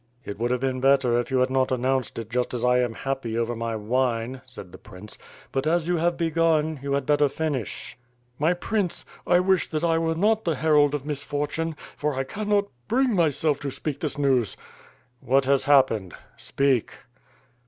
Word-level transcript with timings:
"It 0.25 0.39
would 0.39 0.49
have 0.49 0.61
been 0.61 0.79
better 0.81 1.19
if 1.19 1.29
you 1.29 1.37
had 1.37 1.51
not 1.51 1.71
announced 1.71 2.17
it 2.17 2.31
just 2.31 2.55
as 2.55 2.65
I 2.65 2.79
am 2.79 2.95
happy 2.95 3.37
over 3.37 3.55
my 3.55 3.75
wine/' 3.75 4.41
said 4.45 4.71
the 4.71 4.79
prince, 4.79 5.15
*T3ut 5.53 5.67
as 5.67 5.87
you 5.87 5.97
have 5.97 6.17
begun 6.17 6.79
you 6.81 6.93
had 6.93 7.05
better 7.05 7.29
finish." 7.29 7.95
"My 8.39 8.55
Prince, 8.55 9.05
I 9.27 9.39
wish 9.39 9.69
that 9.69 9.83
I 9.83 9.99
were 9.99 10.15
not 10.15 10.43
the 10.43 10.55
herald 10.55 10.95
of 10.95 11.03
misfor 11.05 11.47
tune, 11.47 11.75
for 11.95 12.15
I 12.15 12.23
cannot 12.23 12.71
bring 12.87 13.13
myself 13.13 13.59
to 13.59 13.69
speak 13.69 13.99
this 13.99 14.17
news." 14.17 14.57
"What 15.19 15.45
has 15.45 15.65
happened, 15.65 16.15
speak." 16.35 16.93